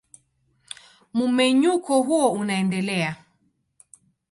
[1.13, 3.15] Mmenyuko huo unaendelea.